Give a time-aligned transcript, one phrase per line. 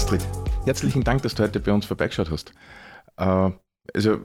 [0.00, 0.26] Astrid,
[0.64, 2.54] herzlichen Dank, dass du heute bei uns vorbeigeschaut hast.
[3.18, 3.50] Äh,
[3.92, 4.18] also,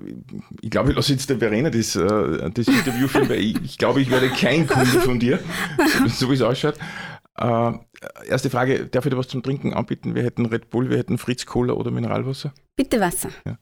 [0.61, 3.77] ich glaube, ich lasse jetzt der Verena das, äh, das Interview führen, weil ich, ich,
[3.77, 5.38] glaube, ich werde kein Kunde von dir,
[6.07, 6.75] so wie es ausschaut.
[7.38, 7.73] Äh,
[8.25, 10.15] erste Frage, darf ich dir was zum Trinken anbieten?
[10.15, 12.54] Wir hätten Red Bull, wir hätten Fritz Cola oder Mineralwasser?
[12.78, 13.32] Bitte Wasser.
[13.46, 13.57] Ja.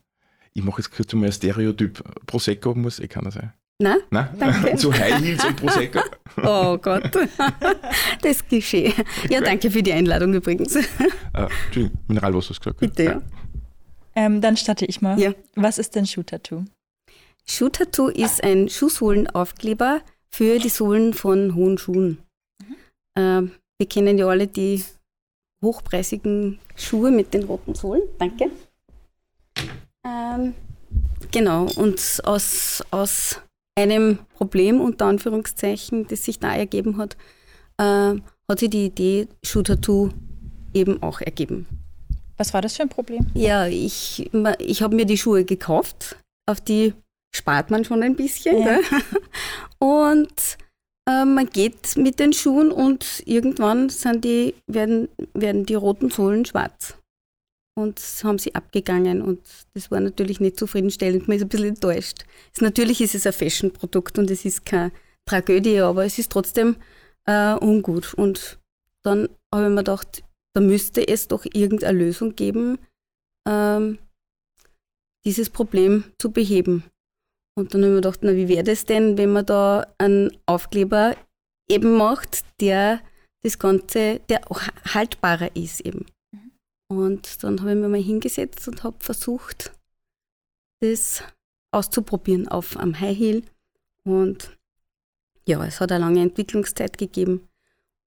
[0.53, 2.03] Ich mache jetzt kurz mal ein Stereotyp.
[2.27, 3.53] Prosecco muss eh keiner sein.
[3.80, 3.98] Nein?
[4.12, 4.30] Nein?
[4.40, 4.76] Danke.
[4.77, 6.00] Zu High Heels und Prosecco?
[6.38, 7.04] Oh Gott.
[8.22, 8.94] Das Klischee.
[9.30, 10.76] Ja, danke für die Einladung übrigens.
[10.76, 10.84] Äh,
[11.34, 12.80] Entschuldigung, Mineralwasser hast du gesagt.
[12.80, 13.22] Bitte, ja.
[14.16, 15.20] Ähm, dann starte ich mal.
[15.20, 15.34] Ja.
[15.55, 16.66] Was ist denn Schuh-Tattoo?
[17.46, 22.20] Schuh-Tattoo ist ein Schuhsohlenaufkleber für die Sohlen von hohen Schuhen.
[22.60, 22.76] Mhm.
[23.16, 24.84] Ähm, wir kennen ja alle die
[25.62, 28.04] hochpreisigen Schuhe mit den roten Sohlen.
[28.18, 28.49] Danke.
[30.05, 30.54] Ähm,
[31.32, 33.41] genau, und aus, aus
[33.76, 37.18] einem Problem, unter Anführungszeichen, das sich da ergeben hat,
[37.77, 38.15] äh,
[38.48, 40.10] hat sich die Idee Schuh-Tattoo
[40.74, 41.68] eben auch ergeben.
[42.38, 43.26] Was war das für ein Problem?
[43.34, 46.18] Ja, ich, ich habe mir die Schuhe gekauft,
[46.49, 46.93] auf die
[47.35, 48.60] spart man schon ein bisschen.
[48.60, 48.80] Ja.
[49.80, 50.58] Und
[51.10, 56.46] äh, man geht mit den Schuhen und irgendwann sind die, werden, werden die roten Sohlen
[56.46, 56.96] schwarz.
[57.76, 59.40] Und haben sie abgegangen und
[59.74, 61.27] das war natürlich nicht zufriedenstellend.
[61.27, 62.26] Man ist ein bisschen enttäuscht.
[62.54, 64.91] Es, natürlich ist es ein Fashion-Produkt und es ist keine
[65.25, 66.75] Tragödie, aber es ist trotzdem
[67.25, 68.13] äh, ungut.
[68.13, 68.59] Und
[69.02, 72.78] dann habe ich mir gedacht, da müsste es doch irgendeine Lösung geben,
[73.47, 73.97] ähm,
[75.25, 76.84] dieses Problem zu beheben.
[77.56, 80.38] Und dann habe ich mir gedacht, na, wie wäre das denn, wenn man da einen
[80.46, 81.16] Aufkleber
[81.69, 83.02] eben macht, der
[83.44, 84.41] das Ganze, der
[84.94, 86.06] haltbarer ist eben.
[86.97, 89.72] Und dann habe ich mir mal hingesetzt und habe versucht,
[90.81, 91.24] das
[91.72, 93.44] auszuprobieren auf am High Heel.
[94.06, 94.58] Und
[95.47, 97.47] ja, es hat eine lange Entwicklungszeit gegeben.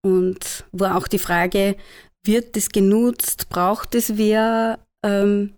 [0.03, 1.77] Und war auch die Frage,
[2.25, 3.49] wird das genutzt?
[3.49, 4.79] Braucht es wer?
[5.05, 5.55] Ähm,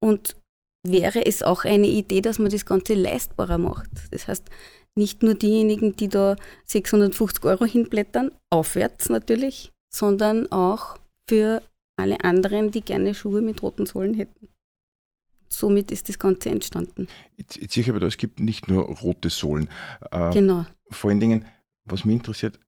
[0.00, 0.36] und
[0.84, 3.90] wäre es auch eine Idee, dass man das Ganze leistbarer macht?
[4.10, 4.44] Das heißt,
[4.94, 10.98] nicht nur diejenigen, die da 650 Euro hinblättern, aufwärts natürlich, sondern auch
[11.28, 11.62] für
[12.02, 14.48] alle anderen, die gerne Schuhe mit roten Sohlen hätten.
[15.48, 17.08] Somit ist das Ganze entstanden.
[17.36, 19.68] Jetzt, jetzt sehe ich aber da, es gibt nicht nur rote Sohlen.
[20.10, 20.66] Äh, genau.
[20.90, 21.44] Vor allen Dingen,
[21.84, 22.58] was mich interessiert,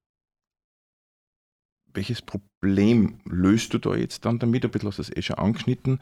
[1.95, 4.65] welches Problem löst du da jetzt dann damit?
[4.65, 6.01] Ein bisschen hast du das eh schon angeschnitten,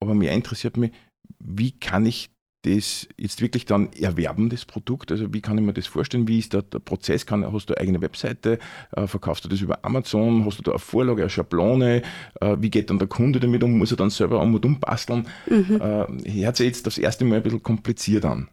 [0.00, 0.92] aber mir interessiert mich,
[1.38, 2.33] wie kann ich
[2.64, 5.12] das jetzt wirklich dann erwerben, das Produkt?
[5.12, 6.26] Also wie kann ich mir das vorstellen?
[6.26, 7.26] Wie ist da der Prozess?
[7.26, 8.58] Kann, hast du eine eigene Webseite?
[8.96, 10.44] Äh, verkaufst du das über Amazon?
[10.46, 12.02] Hast du da eine Vorlage, eine Schablone?
[12.40, 13.78] Äh, wie geht dann der Kunde damit um?
[13.78, 15.26] Muss er dann selber um und um basteln?
[15.46, 15.80] Mhm.
[15.80, 18.48] Äh, hört sich jetzt das erste Mal ein bisschen kompliziert an.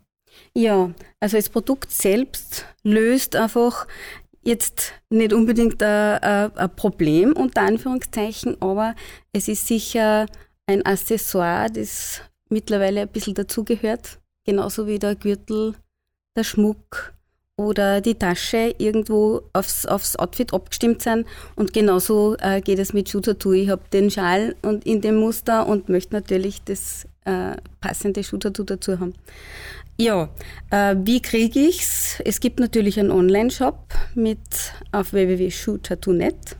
[0.53, 3.87] Ja, also das Produkt selbst löst einfach
[4.43, 8.95] jetzt nicht unbedingt ein, ein, Problem unter Anführungszeichen, aber
[9.33, 10.25] es ist sicher
[10.67, 12.21] ein Accessoire, das
[12.51, 15.75] mittlerweile ein bisschen dazugehört, genauso wie der Gürtel,
[16.35, 17.13] der Schmuck
[17.57, 21.27] oder die Tasche irgendwo aufs, aufs Outfit abgestimmt sind.
[21.55, 23.21] Und genauso äh, geht es mit Schuh.
[23.53, 28.37] Ich habe den Schal und in dem Muster und möchte natürlich das äh, passende Schuh
[28.37, 29.13] dazu haben.
[29.97, 30.29] Ja,
[30.71, 32.19] äh, wie kriege ich's?
[32.25, 33.77] Es gibt natürlich einen Online-Shop
[34.15, 34.39] mit
[34.91, 36.57] auf www.shoottattoo.net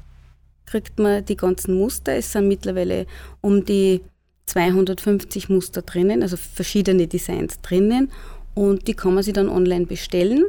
[0.71, 2.13] kriegt man die ganzen Muster.
[2.13, 3.05] Es sind mittlerweile
[3.41, 4.01] um die
[4.45, 8.11] 250 Muster drinnen, also verschiedene Designs drinnen
[8.53, 10.45] und die kann man sich dann online bestellen.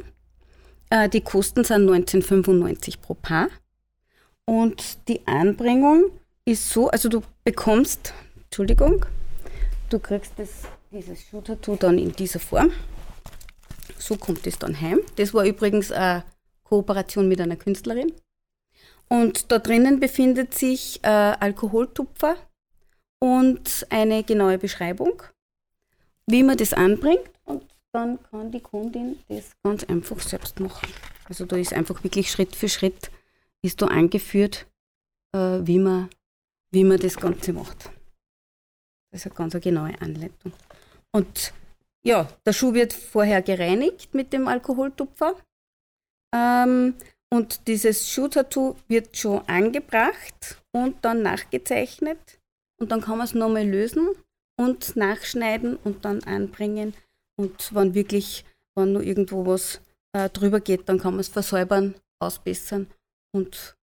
[0.91, 3.49] Äh, die Kosten sind 19,95 pro Paar
[4.45, 6.11] und die Anbringung
[6.45, 8.13] ist so, also du bekommst,
[8.45, 9.07] Entschuldigung,
[9.89, 10.49] du kriegst das
[10.93, 12.71] dieses Schuh-Tattoo dann in dieser Form.
[13.99, 15.01] So kommt es dann heim.
[15.17, 16.25] Das war übrigens eine
[16.65, 18.13] Kooperation mit einer Künstlerin.
[19.09, 22.37] Und da drinnen befindet sich äh, Alkoholtupfer
[23.23, 25.23] und eine genaue Beschreibung,
[26.27, 27.31] wie man das anbringt.
[27.45, 27.63] Und
[27.93, 30.89] dann kann die Kundin das ganz einfach selbst machen.
[31.29, 33.13] Also da ist einfach wirklich Schritt für Schritt
[33.65, 34.67] ist da angeführt,
[35.33, 36.11] äh, wie, man,
[36.73, 37.93] wie man das Ganze macht.
[39.13, 40.53] Das ist eine ganz genaue Anleitung.
[41.13, 41.53] Und
[42.03, 45.37] ja, der Schuh wird vorher gereinigt mit dem Alkoholtupfer.
[46.35, 46.95] Ähm,
[47.31, 52.42] und dieses Schuhtattoo wird schon angebracht und dann nachgezeichnet.
[52.83, 54.09] Und dann kann man es nochmal lösen
[54.59, 56.95] und nachschneiden und dann anbringen.
[57.37, 58.45] Und wenn wirklich,
[58.75, 59.81] wenn nur irgendwo was
[60.13, 62.89] äh, drüber geht, dann kann man es versäubern, ausbessern
[63.33, 63.77] und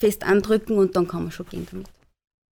[0.00, 1.88] fest andrücken und dann kann man schon gehen damit.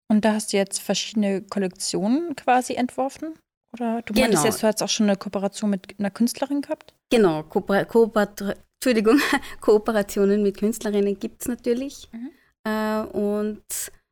[0.07, 3.33] Und da hast du jetzt verschiedene Kollektionen quasi entworfen?
[3.73, 4.27] Oder du genau.
[4.27, 6.93] meintest du hast auch schon eine Kooperation mit einer Künstlerin gehabt?
[7.09, 8.35] Genau, Kooper Kooper
[8.75, 9.19] Entschuldigung,
[9.61, 12.07] Kooperationen mit Künstlerinnen gibt es natürlich.
[12.11, 12.29] Mhm.
[12.65, 13.63] Äh, und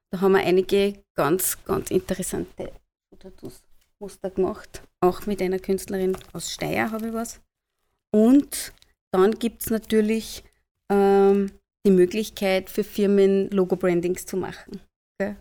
[0.10, 2.72] da haben wir einige ganz, ganz interessante
[4.00, 4.82] Muster gemacht.
[5.00, 7.42] Auch mit einer Künstlerin aus Steyr habe ich was.
[8.14, 8.74] Und
[9.12, 10.44] dann gibt es natürlich
[10.92, 11.52] ähm,
[11.86, 14.82] die Möglichkeit für Firmen Logo-Brandings zu machen.
[15.20, 15.36] Okay?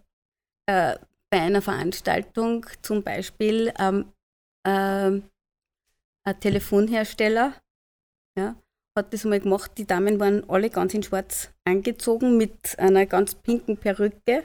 [0.67, 0.97] Äh,
[1.31, 4.13] bei einer Veranstaltung zum Beispiel ähm,
[4.65, 5.21] äh,
[6.27, 7.55] ein Telefonhersteller
[8.39, 8.57] ja,
[8.97, 9.73] hat das mal gemacht.
[9.77, 14.45] Die Damen waren alle ganz in schwarz angezogen mit einer ganz pinken Perücke,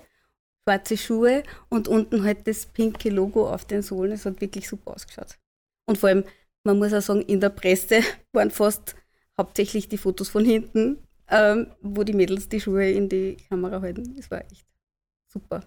[0.69, 4.12] schwarze Schuhe und unten halt das pinke Logo auf den Sohlen.
[4.12, 5.39] Es hat wirklich super ausgeschaut.
[5.88, 6.24] Und vor allem,
[6.63, 8.01] man muss auch sagen, in der Presse
[8.33, 8.95] waren fast
[9.38, 10.98] hauptsächlich die Fotos von hinten,
[11.30, 14.16] ähm, wo die Mädels die Schuhe in die Kamera halten.
[14.16, 14.68] Das war echt
[15.27, 15.62] super.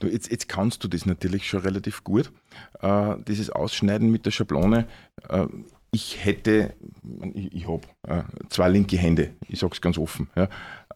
[0.00, 2.32] Du, jetzt, jetzt kannst du das natürlich schon relativ gut.
[2.80, 4.88] Äh, dieses Ausschneiden mit der Schablone.
[5.28, 5.46] Äh,
[5.92, 6.74] ich hätte,
[7.34, 10.28] ich, ich habe äh, zwei linke Hände, ich sage es ganz offen.
[10.34, 10.44] Ja,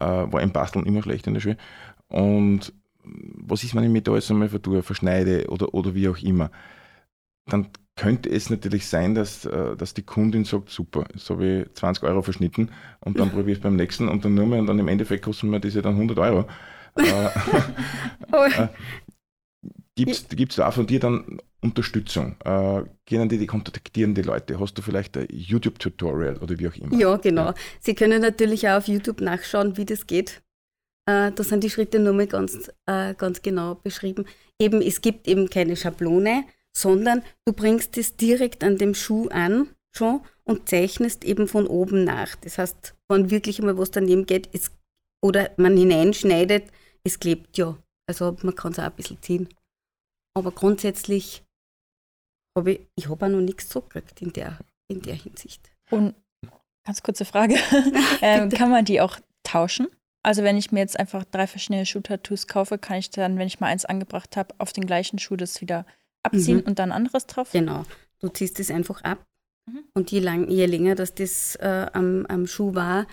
[0.00, 1.56] äh, war im Basteln immer schlecht in der Schule.
[2.08, 2.72] Und
[3.04, 6.50] was ist, wenn ich mich da jetzt einmal verdue, verschneide oder, oder wie auch immer?
[7.46, 11.74] Dann könnte es natürlich sein, dass, äh, dass die Kundin sagt, super, jetzt habe ich
[11.74, 12.70] 20 Euro verschnitten
[13.00, 15.24] und dann probiere ich es beim nächsten und dann nur mehr und dann im Endeffekt
[15.24, 16.46] kosten mir diese dann 100 Euro.
[16.96, 18.68] Äh, äh,
[19.96, 22.36] Gibt es da von dir dann Unterstützung?
[22.44, 24.60] Äh, können die, die kontaktieren die Leute?
[24.60, 26.96] Hast du vielleicht ein YouTube-Tutorial oder wie auch immer?
[26.96, 27.46] Ja, genau.
[27.46, 27.54] Ja.
[27.80, 30.43] Sie können natürlich auch auf YouTube nachschauen, wie das geht.
[31.06, 34.26] Äh, da sind die Schritte nur mal ganz, äh, ganz genau beschrieben.
[34.58, 36.44] Eben, es gibt eben keine Schablone,
[36.76, 42.04] sondern du bringst es direkt an dem Schuh an schon und zeichnest eben von oben
[42.04, 42.34] nach.
[42.36, 44.70] Das heißt, wenn wirklich einmal was daneben geht es,
[45.22, 46.70] oder man hineinschneidet,
[47.04, 47.76] es klebt ja.
[48.06, 49.48] Also man kann es auch ein bisschen ziehen.
[50.36, 51.44] Aber grundsätzlich
[52.56, 54.58] habe ich, ich habe auch noch nichts zurückgekriegt in der,
[54.88, 55.70] in der Hinsicht.
[55.90, 56.14] Und
[56.84, 57.56] ganz kurze Frage,
[58.20, 59.88] ähm, kann man die auch tauschen?
[60.24, 63.60] Also wenn ich mir jetzt einfach drei verschiedene Schuh-Tattoos kaufe, kann ich dann, wenn ich
[63.60, 65.86] mal eins angebracht habe, auf den gleichen Schuh das wieder
[66.22, 66.64] abziehen mhm.
[66.64, 67.52] und dann anderes drauf?
[67.52, 67.84] Genau,
[68.20, 69.22] du ziehst es einfach ab.
[69.70, 69.84] Mhm.
[69.92, 73.06] Und je, lang, je länger dass das äh, am, am Schuh war,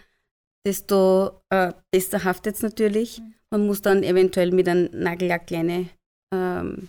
[0.65, 3.19] desto äh, besser haftet es natürlich.
[3.19, 3.33] Mhm.
[3.51, 5.89] Man muss dann eventuell mit einem Nagellack kleine
[6.33, 6.87] ähm,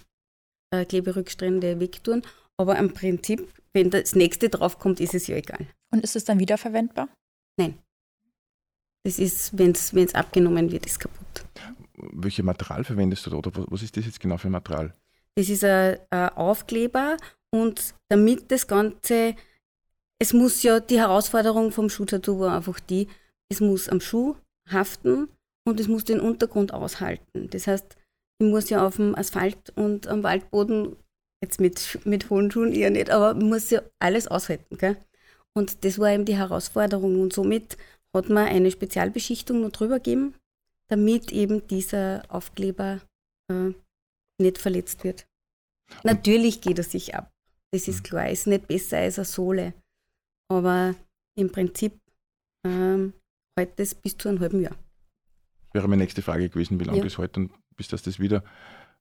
[0.73, 2.23] äh, Kleberückstrände wegtun.
[2.57, 5.67] Aber im Prinzip, wenn das nächste draufkommt, ist es ja egal.
[5.91, 7.09] Und ist es dann wiederverwendbar?
[7.59, 7.79] Nein.
[9.05, 11.45] Das ist, wenn es abgenommen wird, ist kaputt.
[11.97, 13.37] Welche Material verwendest du da?
[13.37, 14.95] Oder was ist das jetzt genau für ein Material?
[15.35, 17.17] Das ist ein, ein Aufkleber
[17.51, 19.35] und damit das Ganze,
[20.19, 23.09] es muss ja, die Herausforderung vom Schuhtattoo war einfach die,
[23.49, 24.37] es muss am Schuh
[24.71, 25.29] haften
[25.65, 27.49] und es muss den Untergrund aushalten.
[27.51, 27.97] Das heißt,
[28.39, 30.97] ich muss ja auf dem Asphalt und am Waldboden,
[31.43, 34.79] jetzt mit, mit hohen Schuhen eher nicht, aber muss ja alles aushalten.
[34.79, 34.97] Gell?
[35.55, 37.21] Und das war eben die Herausforderung.
[37.21, 37.77] Und somit
[38.15, 40.35] hat man eine Spezialbeschichtung noch drüber gegeben,
[40.89, 43.01] damit eben dieser Aufkleber
[43.51, 43.73] äh,
[44.41, 45.27] nicht verletzt wird.
[46.05, 47.31] Natürlich geht er sich ab.
[47.73, 48.03] Das ist mhm.
[48.05, 49.75] klar, ist nicht besser als eine Sohle.
[50.51, 50.95] Aber
[51.35, 51.99] im Prinzip
[52.67, 53.15] ähm,
[53.59, 54.77] hält das bis zu einem halben Jahr.
[55.73, 57.05] Wäre meine nächste Frage gewesen, wie lange ja.
[57.05, 58.45] das heute und bis das das wieder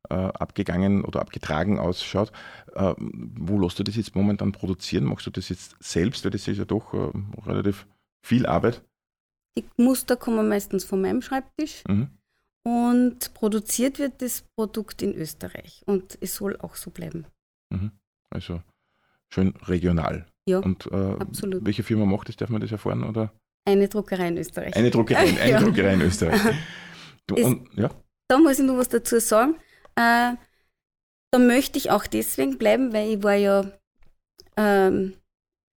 [0.09, 2.31] äh, abgegangen oder abgetragen ausschaut.
[2.73, 5.03] Äh, wo lässt du das jetzt momentan produzieren?
[5.03, 6.23] Machst du das jetzt selbst?
[6.23, 7.11] Weil das ist ja doch äh,
[7.45, 7.87] relativ
[8.25, 8.83] viel Arbeit.
[9.57, 11.83] Die Muster kommen meistens von meinem Schreibtisch.
[11.87, 12.09] Mhm.
[12.63, 15.81] Und produziert wird das Produkt in Österreich.
[15.85, 17.25] Und es soll auch so bleiben.
[17.71, 17.91] Mhm.
[18.29, 18.61] Also
[19.33, 20.27] schön regional.
[20.47, 21.65] Ja, und, äh, absolut.
[21.65, 22.35] Welche Firma macht das?
[22.35, 23.03] Darf man das erfahren?
[23.03, 23.33] Oder?
[23.65, 24.75] Eine Druckerei in Österreich.
[24.75, 25.59] Eine Druckerei, eine ja.
[25.59, 26.41] Druckerei in Österreich.
[27.27, 27.91] Du, und, ja?
[28.27, 29.53] Da muss ich noch was dazu sagen.
[29.95, 30.33] Äh,
[31.31, 33.71] da möchte ich auch deswegen bleiben, weil ich war ja,
[34.57, 35.13] ähm,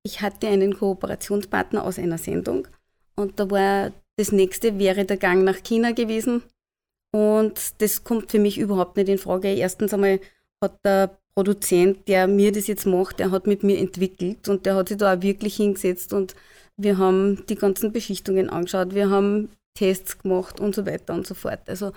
[0.03, 2.67] ich hatte einen Kooperationspartner aus einer Sendung
[3.15, 6.43] und da war das nächste wäre der Gang nach China gewesen
[7.11, 9.53] und das kommt für mich überhaupt nicht in Frage.
[9.53, 10.19] Erstens einmal
[10.63, 14.75] hat der Produzent, der mir das jetzt macht, der hat mit mir entwickelt und der
[14.75, 16.35] hat sich da auch wirklich hingesetzt und
[16.77, 21.33] wir haben die ganzen Beschichtungen angeschaut, wir haben Tests gemacht und so weiter und so
[21.33, 21.67] fort.
[21.67, 21.91] Also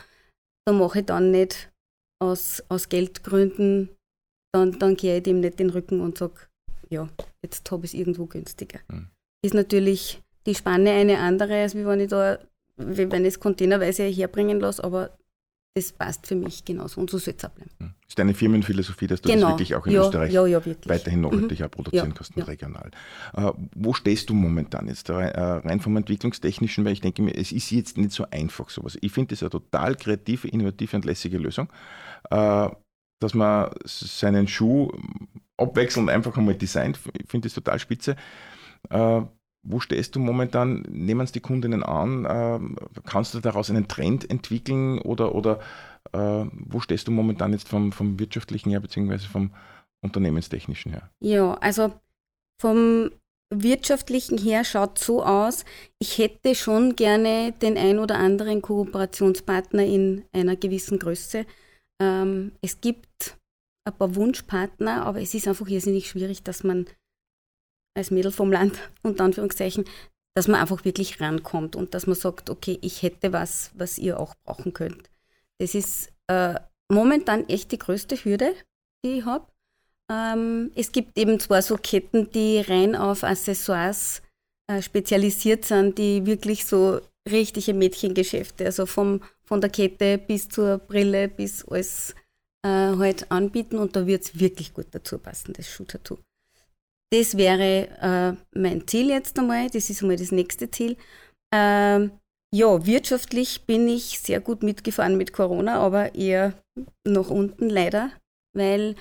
[0.66, 1.70] da mache ich dann nicht
[2.18, 3.90] aus, aus Geldgründen,
[4.52, 6.49] dann, dann gehe ich dem nicht den Rücken und sage,
[6.88, 7.08] ja,
[7.42, 8.80] jetzt habe ich es irgendwo günstiger.
[8.88, 9.08] Mhm.
[9.44, 12.38] Ist natürlich die Spanne eine andere, als wenn ich da,
[12.76, 15.11] wenn ich es containerweise herbringen lasse, aber
[15.76, 17.71] das passt für mich genauso und so soll es auch bleiben.
[17.79, 17.93] Hm.
[18.09, 19.43] Ist deine Firmenphilosophie, dass du genau.
[19.43, 21.71] das wirklich auch in ja, Österreich ja, ja, weiterhin nachhaltig mhm.
[21.71, 22.91] produzieren kannst und regional.
[23.35, 25.11] Äh, wo stehst du momentan jetzt?
[25.11, 28.97] Äh, rein vom Entwicklungstechnischen, weil ich denke mir, es ist jetzt nicht so einfach sowas.
[29.03, 31.69] Ich finde das eine total kreative, innovative und lässige Lösung,
[32.31, 32.71] äh,
[33.21, 34.91] dass man seinen Schuh
[35.59, 36.99] abwechselnd einfach einmal designt.
[37.21, 38.17] Ich finde das total spitze.
[38.88, 39.23] Äh,
[39.66, 40.82] wo stehst du momentan?
[40.88, 42.26] Nehmen es die Kundinnen an?
[42.28, 45.61] Ähm, kannst du daraus einen Trend entwickeln oder, oder
[46.12, 49.50] Äh, wo stehst du momentan jetzt vom, vom wirtschaftlichen her, beziehungsweise vom
[50.02, 51.11] unternehmenstechnischen her?
[51.20, 51.92] Ja, also
[52.62, 53.11] vom
[53.52, 55.64] wirtschaftlichen her schaut so aus,
[55.99, 61.44] ich hätte schon gerne den ein oder anderen Kooperationspartner in einer gewissen Größe.
[62.00, 63.37] Ähm, es gibt
[63.85, 66.87] ein paar Wunschpartner, aber es ist einfach irrsinnig schwierig, dass man
[67.97, 69.85] als Mädel vom Land, unter Anführungszeichen,
[70.35, 74.21] dass man einfach wirklich rankommt und dass man sagt, okay, ich hätte was, was ihr
[74.21, 75.09] auch brauchen könnt.
[75.59, 76.55] Das ist äh,
[76.88, 78.55] momentan echt die größte Hürde,
[79.05, 79.47] die ich habe.
[80.11, 84.23] Ähm, es gibt eben zwar so Ketten, die rein auf Accessoires
[84.67, 90.79] äh, spezialisiert sind, die wirklich so richtige Mädchengeschäfte, also vom, von der Kette bis zur
[90.79, 92.15] Brille bis alles
[92.62, 96.19] äh, halt anbieten und da wird es wirklich gut dazu passen, das Schuh-Tattoo.
[97.13, 100.97] Das wäre äh, mein Ziel jetzt einmal, das ist einmal das nächste Ziel.
[101.55, 102.11] Ähm,
[102.55, 106.55] ja, wirtschaftlich bin ich sehr gut mitgefahren mit Corona, aber eher
[107.07, 108.11] nach unten leider,
[108.55, 108.97] weil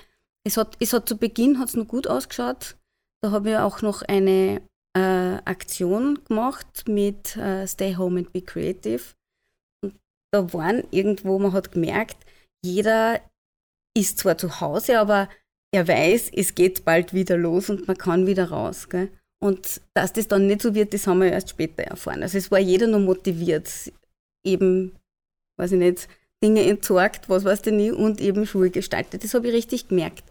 [0.46, 2.78] es hat, es hat zu Beginn hat's noch gut ausgeschaut.
[3.24, 4.62] Da habe ich auch noch eine
[4.96, 9.02] äh, Aktion gemacht mit äh, Stay Home and Be Creative.
[9.84, 9.96] Und
[10.32, 12.18] da waren irgendwo, man hat gemerkt,
[12.64, 13.22] jeder
[13.98, 15.30] ist zwar zu Hause, aber
[15.76, 18.90] er weiß, es geht bald wieder los und man kann wieder raus.
[18.90, 19.10] Gell?
[19.40, 22.24] Und dass das dann nicht so wird, das haben wir erst später erfahren.
[22.24, 23.70] Also es war jeder noch motiviert,
[24.44, 24.96] eben,
[25.58, 26.08] weiß ich nicht,
[26.42, 29.24] Dinge entsorgt, was weiß ich nicht, und eben Schuhe gestaltet.
[29.24, 30.24] Das habe ich richtig gemerkt.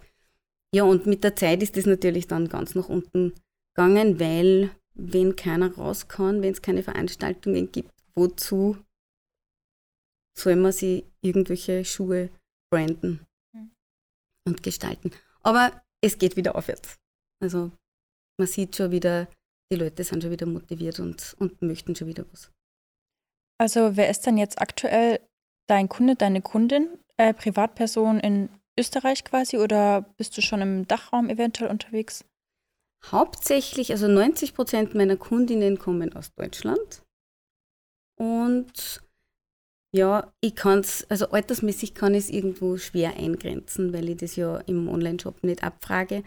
[0.75, 3.35] Ja, und mit der Zeit ist das natürlich dann ganz nach unten
[3.75, 8.77] gegangen, weil wenn keiner raus kann, wenn es keine Veranstaltungen gibt, wozu
[10.37, 12.31] soll man sich irgendwelche Schuhe
[12.71, 13.21] branden
[13.53, 13.71] mhm.
[14.47, 15.13] und gestalten?
[15.45, 16.99] Aber es geht wieder aufwärts.
[17.43, 17.71] Also
[18.39, 19.29] man sieht schon wieder,
[19.71, 22.51] die Leute sind schon wieder motiviert und, und möchten schon wieder was.
[23.61, 25.21] Also wer ist denn jetzt aktuell
[25.69, 28.49] dein Kunde, deine Kundin, äh, Privatperson in
[28.79, 32.25] Österreich quasi oder bist du schon im Dachraum eventuell unterwegs?
[33.07, 37.03] Hauptsächlich, also 90 Prozent meiner Kundinnen kommen aus Deutschland.
[38.17, 39.04] Und
[39.95, 44.37] ja, ich kann es, also altersmäßig kann ich es irgendwo schwer eingrenzen, weil ich das
[44.37, 46.25] ja im Online-Shop nicht abfrage.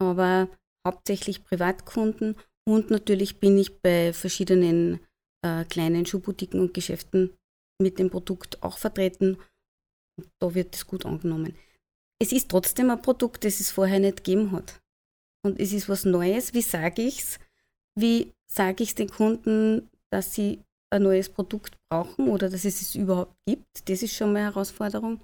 [0.00, 0.48] Aber
[0.86, 2.36] hauptsächlich Privatkunden
[2.68, 5.00] und natürlich bin ich bei verschiedenen
[5.44, 7.36] äh, kleinen Schuhboutiquen und Geschäften
[7.80, 9.38] mit dem Produkt auch vertreten.
[10.40, 11.56] Da wird es gut angenommen
[12.22, 14.80] es ist trotzdem ein Produkt, das es vorher nicht gegeben hat.
[15.44, 16.54] Und es ist was Neues.
[16.54, 17.40] Wie sage ich es?
[17.98, 22.80] Wie sage ich es den Kunden, dass sie ein neues Produkt brauchen oder dass es
[22.80, 23.88] es überhaupt gibt?
[23.88, 25.20] Das ist schon mal eine Herausforderung.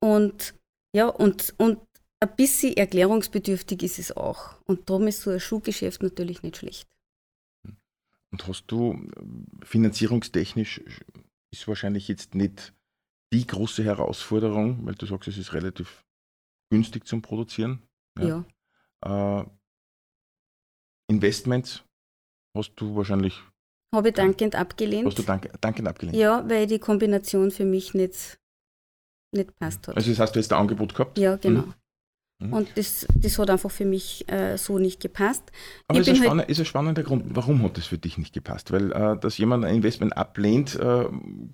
[0.00, 0.54] Und
[0.94, 1.80] ja, und, und
[2.20, 4.60] ein bisschen erklärungsbedürftig ist es auch.
[4.64, 6.88] Und darum ist so ein Schuhgeschäft natürlich nicht schlecht.
[8.30, 9.08] Und hast du
[9.64, 10.82] finanzierungstechnisch
[11.50, 12.74] ist wahrscheinlich jetzt nicht
[13.32, 16.04] die große Herausforderung, weil du sagst, es ist relativ
[16.70, 17.82] günstig zum Produzieren.
[18.18, 18.44] Ja.
[19.04, 19.40] ja.
[19.40, 19.46] Äh,
[21.10, 21.84] Investments
[22.54, 23.42] hast du wahrscheinlich.
[23.94, 25.06] Habe ich dankend abgelehnt.
[25.06, 26.16] Hast du dank, dankend abgelehnt?
[26.16, 28.38] Ja, weil die Kombination für mich nicht,
[29.34, 29.96] nicht passt hat.
[29.96, 31.18] Also das heißt, du hast ein Angebot gehabt?
[31.18, 31.62] Ja, genau.
[31.62, 31.74] Mhm.
[32.40, 32.52] Mhm.
[32.52, 35.42] Und das, das hat einfach für mich äh, so nicht gepasst.
[35.88, 38.70] Aber ist ein, halt ist ein spannender Grund, warum hat das für dich nicht gepasst?
[38.70, 41.06] Weil, äh, dass jemand ein Investment ablehnt, äh,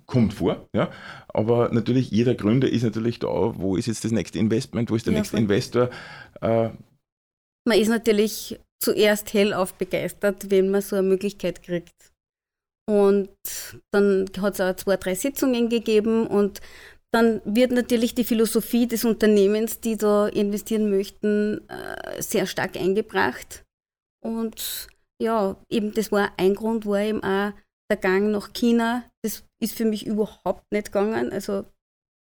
[0.05, 0.67] kommt vor.
[0.75, 0.91] Ja?
[1.29, 5.07] Aber natürlich, jeder Gründer ist natürlich da, wo ist jetzt das nächste Investment, wo ist
[5.07, 5.37] der ja, nächste.
[5.37, 5.89] Investor?
[6.41, 6.69] Äh,
[7.67, 12.13] man ist natürlich zuerst hellauf begeistert, wenn man so eine Möglichkeit kriegt.
[12.87, 13.29] Und
[13.91, 16.61] dann hat es auch zwei, drei Sitzungen gegeben und
[17.11, 23.63] dann wird natürlich die Philosophie des Unternehmens, die da investieren möchten, äh, sehr stark eingebracht.
[24.21, 24.87] Und
[25.21, 27.53] ja, eben das war ein Grund, war eben auch
[27.89, 29.03] der Gang nach China.
[29.23, 31.65] Das ist für mich überhaupt nicht gegangen, also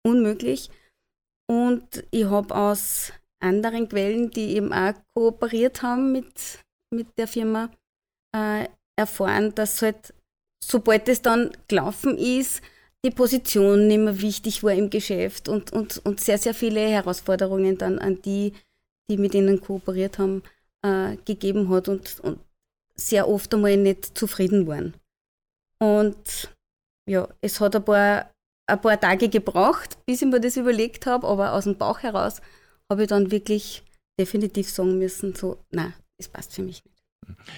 [0.06, 0.70] unmöglich.
[1.50, 6.60] Und ich habe aus anderen Quellen, die eben auch kooperiert haben mit,
[6.92, 7.70] mit der Firma,
[8.34, 10.14] äh, erfahren, dass halt,
[10.68, 12.62] sobald es dann gelaufen ist,
[13.04, 17.76] die Position nicht mehr wichtig war im Geschäft und, und, und sehr, sehr viele Herausforderungen
[17.76, 18.54] dann an die,
[19.10, 20.42] die mit ihnen kooperiert haben,
[20.82, 22.38] äh, gegeben hat und, und
[22.96, 24.94] sehr oft einmal nicht zufrieden waren.
[25.78, 26.48] Und
[27.06, 28.30] ja, es hat ein paar,
[28.66, 32.40] ein paar Tage gebraucht, bis ich mir das überlegt habe, aber aus dem Bauch heraus
[32.90, 33.82] habe ich dann wirklich
[34.18, 36.93] definitiv sagen müssen, so, nein, das passt für mich nicht.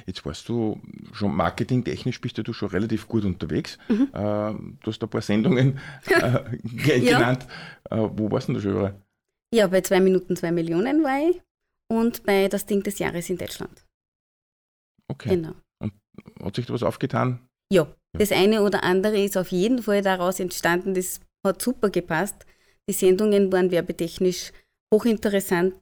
[0.07, 0.81] Jetzt warst du
[1.13, 3.79] schon marketingtechnisch bist du schon relativ gut unterwegs.
[3.89, 4.09] Mhm.
[4.13, 7.47] Äh, du hast ein paar Sendungen äh, genannt.
[7.91, 8.05] Ja.
[8.05, 9.03] Äh, wo warst du denn da schon überall?
[9.55, 11.41] Ja, bei 2 Minuten 2 Millionen war ich
[11.89, 13.87] und bei das Ding des Jahres in Deutschland.
[15.09, 15.31] Okay.
[15.31, 15.55] Genau.
[15.79, 15.93] Und
[16.43, 17.49] hat sich da was aufgetan?
[17.73, 20.95] Ja, ja, das eine oder andere ist auf jeden Fall daraus entstanden.
[20.95, 22.47] Das hat super gepasst.
[22.89, 24.53] Die Sendungen waren werbetechnisch
[24.93, 25.75] hochinteressant.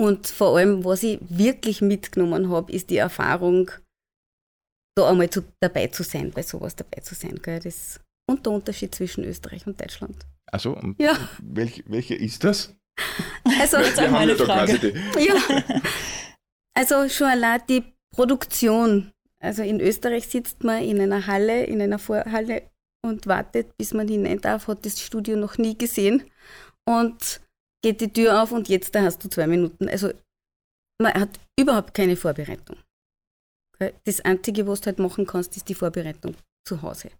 [0.00, 3.70] Und vor allem, was ich wirklich mitgenommen habe, ist die Erfahrung,
[4.96, 7.40] da einmal zu, dabei zu sein, bei sowas dabei zu sein.
[7.42, 7.60] Gell?
[7.60, 10.26] Das und der Unterschied zwischen Österreich und Deutschland.
[10.50, 11.16] Also, und ja.
[11.42, 12.74] welch, welche ist das?
[13.60, 14.94] Also, das ist meine Frage.
[15.18, 15.82] Ja.
[16.74, 19.12] Also schon allein die Produktion.
[19.40, 22.70] Also in Österreich sitzt man in einer Halle, in einer Vorhalle
[23.02, 26.24] und wartet, bis man hinein darf, hat das Studio noch nie gesehen
[26.84, 27.40] und
[27.84, 29.90] geht die Tür auf und jetzt da hast du zwei Minuten.
[29.90, 30.10] Also
[30.98, 32.78] man hat überhaupt keine Vorbereitung.
[34.04, 36.34] Das Einzige, was du halt machen kannst, ist die Vorbereitung
[36.66, 37.10] zu Hause.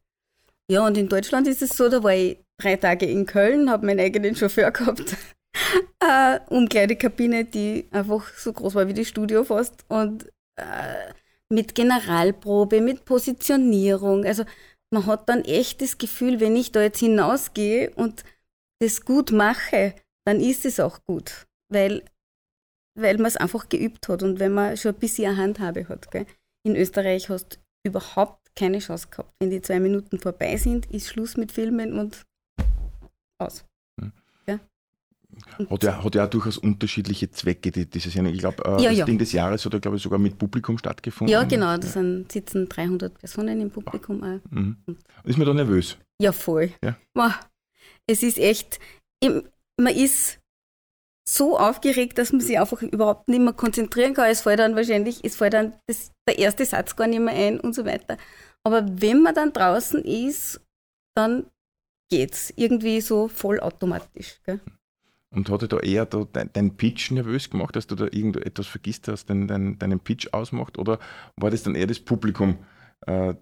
[0.71, 3.85] Ja, und in Deutschland ist es so, da war ich drei Tage in Köln, habe
[3.85, 5.15] meinen eigenen Chauffeur gehabt.
[6.01, 9.85] äh, Umkleidekabine, die einfach so groß war wie das Studio fast.
[9.89, 10.25] Und
[10.57, 11.13] äh,
[11.51, 14.25] mit Generalprobe, mit Positionierung.
[14.25, 14.45] Also
[14.91, 18.25] man hat dann echt das Gefühl, wenn ich da jetzt hinausgehe und
[18.81, 19.95] das gut mache,
[20.25, 21.47] dann ist es auch gut.
[21.73, 22.03] Weil,
[22.99, 26.11] weil man es einfach geübt hat und wenn man schon ein bisschen eine Handhabe hat.
[26.11, 26.27] Gell?
[26.67, 29.33] In Österreich hast du überhaupt keine Chance gehabt.
[29.41, 32.23] Wenn die zwei Minuten vorbei sind, ist Schluss mit Filmen und
[33.39, 33.65] aus.
[34.01, 34.13] Hm.
[34.47, 34.61] Ja?
[35.69, 38.33] Hat ja, hat ja auch durchaus unterschiedliche Zwecke, die, diese Sendung.
[38.33, 39.05] Ich glaube, äh, ja, das ja.
[39.05, 41.33] Ding des Jahres hat ja, glaube ich, sogar mit Publikum stattgefunden.
[41.33, 44.51] Ja, genau, da sind, sitzen 300 Personen im Publikum auch.
[44.51, 44.77] Mhm.
[45.25, 45.99] Ist man da nervös?
[46.21, 46.71] Ja, voll.
[46.83, 46.97] Ja.
[48.07, 48.79] Es ist echt,
[49.81, 50.41] man ist
[51.27, 54.31] so aufgeregt, dass man sich einfach überhaupt nicht mehr konzentrieren kann.
[54.31, 57.61] Es fällt dann wahrscheinlich, es fällt dann das, der erste Satz gar nicht mehr ein
[57.61, 58.19] und so weiter.
[58.63, 60.61] Aber wenn man dann draußen ist,
[61.17, 61.47] dann
[62.11, 64.41] geht's irgendwie so vollautomatisch.
[65.31, 69.09] Und hat da eher da dein, dein, Pitch nervös gemacht, dass du da irgendetwas vergisst
[69.09, 70.79] hast, dein, dein, deinen Pitch ausmacht?
[70.79, 71.01] Oder
[71.37, 72.59] war das dann eher das Publikum,
[73.07, 73.35] äh,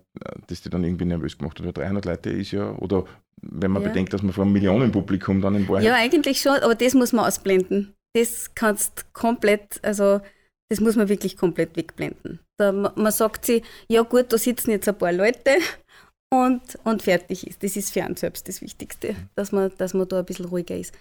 [0.47, 1.67] das dir dann irgendwie nervös gemacht hat?
[1.67, 3.05] Oder 300 Leute ist ja, oder
[3.43, 3.89] wenn man ja.
[3.89, 5.85] bedenkt, dass man vor einem Millionenpublikum dann in Wahrheit.
[5.85, 7.95] Ja, eigentlich schon, aber das muss man ausblenden.
[8.15, 10.21] Das kannst komplett, also
[10.69, 12.41] das muss man wirklich komplett wegblenden.
[12.59, 15.59] Da, man sagt sich, ja gut, da sitzen jetzt ein paar Leute
[16.33, 17.63] und, und fertig ist.
[17.63, 20.77] Das ist für einen selbst das Wichtigste, dass man, dass man da ein bisschen ruhiger
[20.77, 20.95] ist.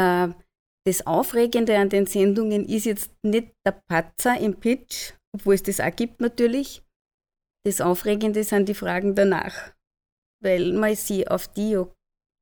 [0.00, 0.28] Äh,
[0.84, 5.78] das Aufregende an den Sendungen ist jetzt nicht der Patzer im Pitch, obwohl es das
[5.78, 6.82] auch gibt natürlich.
[7.64, 9.72] Das Aufregende sind die Fragen danach
[10.42, 11.86] weil man sie auf die ja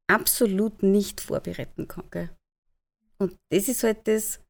[0.08, 2.04] absolut nicht vorbereiten kann.
[2.10, 2.30] Gell?
[3.18, 4.40] Und das ist halt das,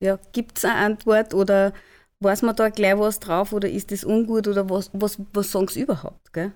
[0.00, 1.72] ja, gibt es eine Antwort oder
[2.20, 5.68] weiß man da gleich was drauf oder ist das ungut oder was, was, was sagen
[5.68, 6.32] sie überhaupt?
[6.32, 6.52] Gell?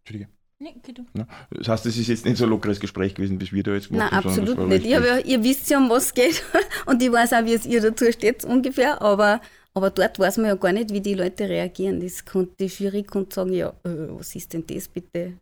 [0.00, 0.32] Entschuldige.
[0.60, 1.04] Nee, geh du.
[1.50, 3.90] Das heißt, es ist jetzt nicht so ein lockeres Gespräch gewesen, bis wir da jetzt
[3.90, 4.30] gemacht Nein, haben.
[4.30, 4.86] Nein, absolut nicht.
[4.86, 6.42] Ja, ihr wisst ja, um was es geht
[6.86, 9.40] und ich weiß auch, wie es ihr dazu steht ungefähr, aber
[9.74, 12.00] aber dort weiß man ja gar nicht, wie die Leute reagieren.
[12.00, 15.38] Das konnte, die Jury konnte sagen, ja, äh, was ist denn das bitte?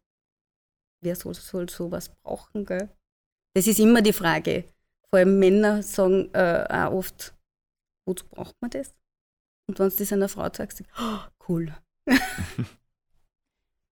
[1.03, 2.65] Wer soll, soll sowas brauchen?
[2.67, 2.89] Gell?
[3.55, 4.65] Das ist immer die Frage.
[5.09, 7.35] Vor allem Männer sagen äh, auch oft,
[8.07, 8.95] wozu braucht man das?
[9.69, 11.75] Und wenn du das einer Frau sagst, oh, cool.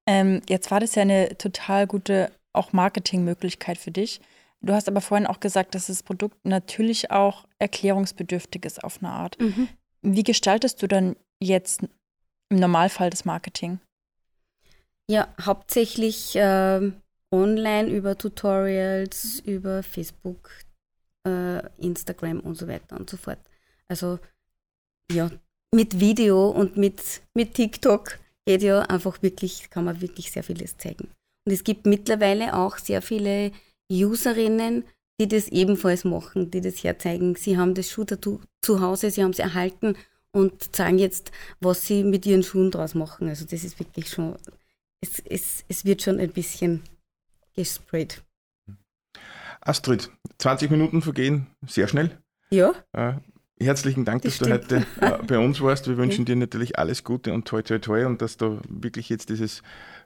[0.07, 4.21] ähm, jetzt war das ja eine total gute auch Marketingmöglichkeit für dich.
[4.61, 9.11] Du hast aber vorhin auch gesagt, dass das Produkt natürlich auch erklärungsbedürftig ist auf eine
[9.11, 9.39] Art.
[9.41, 9.69] Mhm.
[10.05, 11.83] Wie gestaltest du dann jetzt
[12.51, 13.81] im Normalfall das Marketing?
[15.11, 16.93] Ja, hauptsächlich äh,
[17.33, 20.51] online über Tutorials, über Facebook,
[21.27, 23.39] äh, Instagram und so weiter und so fort.
[23.89, 24.19] Also
[25.11, 25.31] ja,
[25.75, 30.77] mit Video und mit, mit TikTok geht ja einfach wirklich, kann man wirklich sehr vieles
[30.77, 31.09] zeigen.
[31.47, 33.53] Und es gibt mittlerweile auch sehr viele
[33.91, 34.85] Userinnen,
[35.21, 37.37] die das ebenfalls machen, die das herzeigen.
[37.37, 39.97] Sie haben das Schuh-Tattoo zu Hause, sie haben es erhalten
[40.33, 43.29] und zeigen jetzt, was sie mit ihren Schuhen draus machen.
[43.29, 44.37] Also das ist wirklich schon,
[45.01, 46.83] es, es, es wird schon ein bisschen
[47.55, 48.23] gesprayt.
[49.61, 52.19] Astrid, 20 Minuten vergehen sehr schnell.
[52.51, 52.75] Ja.
[52.93, 53.15] Äh,
[53.61, 54.71] herzlichen Dank, das dass stimmt.
[54.71, 55.89] du heute äh, bei uns warst.
[55.89, 59.29] Wir wünschen dir natürlich alles Gute und toi toi toi und dass da wirklich jetzt
[59.29, 59.63] dieses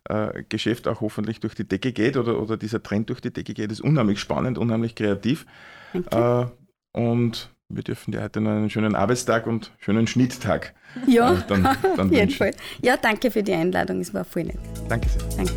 [0.08, 3.54] äh, Geschäft auch hoffentlich durch die Decke geht oder, oder dieser Trend durch die Decke
[3.54, 5.46] geht, ist unheimlich spannend, unheimlich kreativ.
[6.10, 6.46] Äh,
[6.92, 10.74] und wir dürfen dir heute noch einen schönen Arbeitstag und schönen Schnitttag.
[11.06, 12.52] Ja, äh, dann, dann auf jeden Fall.
[12.82, 14.58] Ja, danke für die Einladung, es war voll nett.
[14.88, 15.22] Danke sehr.
[15.36, 15.52] Danke.